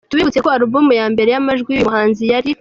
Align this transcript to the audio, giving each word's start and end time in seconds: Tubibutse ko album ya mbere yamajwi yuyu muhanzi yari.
Tubibutse 0.09 0.39
ko 0.43 0.49
album 0.55 0.85
ya 0.99 1.05
mbere 1.13 1.29
yamajwi 1.31 1.69
yuyu 1.71 1.87
muhanzi 1.89 2.23
yari. 2.31 2.49